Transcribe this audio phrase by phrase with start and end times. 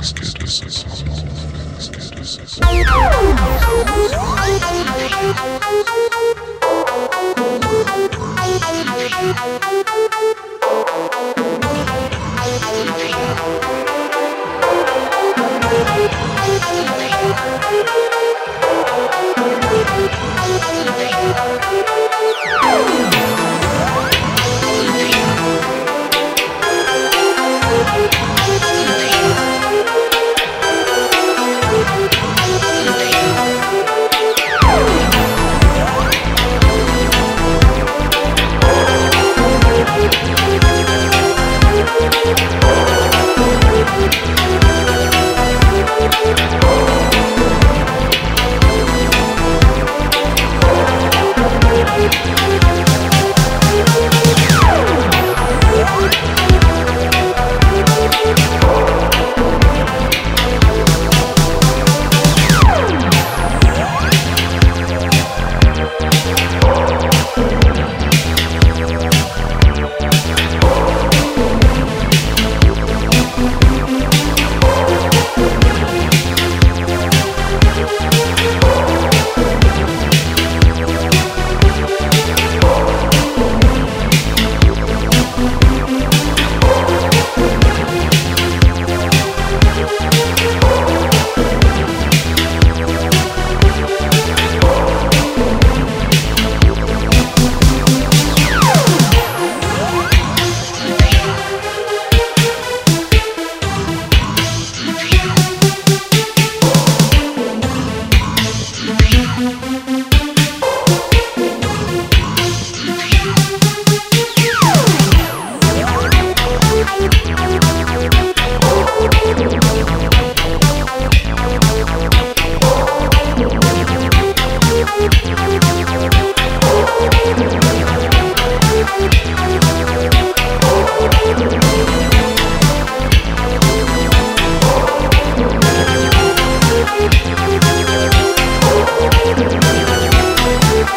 [0.00, 1.26] Esquece, esquece, esquece,
[1.78, 4.09] esquece, esquece.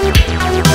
[0.05, 0.72] I'm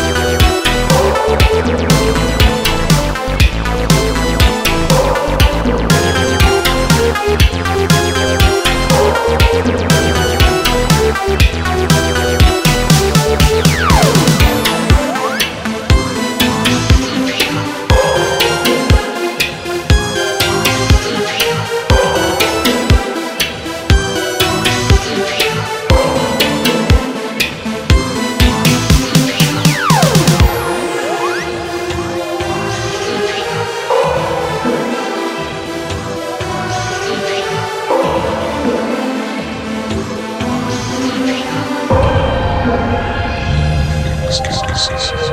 [44.29, 45.28] Música